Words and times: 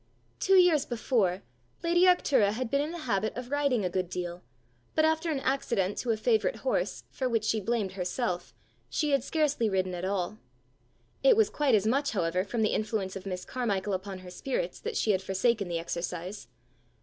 Two 0.39 0.55
years 0.55 0.83
before, 0.83 1.43
lady 1.83 2.05
Arctura 2.05 2.53
had 2.53 2.71
been 2.71 2.81
in 2.81 2.89
the 2.91 2.97
habit 3.05 3.37
of 3.37 3.51
riding 3.51 3.85
a 3.85 3.89
good 3.91 4.09
deal, 4.09 4.41
but 4.95 5.05
after 5.05 5.29
an 5.29 5.39
accident 5.41 5.95
to 5.99 6.09
a 6.09 6.17
favourite 6.17 6.55
horse 6.65 7.03
for 7.11 7.29
which 7.29 7.43
she 7.43 7.59
blamed 7.59 7.91
herself, 7.91 8.51
she 8.89 9.11
had 9.11 9.23
scarcely 9.23 9.69
ridden 9.69 9.93
at 9.93 10.03
all. 10.03 10.39
It 11.23 11.37
was 11.37 11.51
quite 11.51 11.75
as 11.75 11.85
much, 11.85 12.13
however, 12.13 12.43
from 12.43 12.63
the 12.63 12.73
influence 12.73 13.15
of 13.15 13.27
Miss 13.27 13.45
Carmichael 13.45 13.93
upon 13.93 14.17
her 14.25 14.31
spirits, 14.31 14.79
that 14.79 14.97
she 14.97 15.11
had 15.11 15.21
forsaken 15.21 15.67
the 15.67 15.77
exercise. 15.77 16.47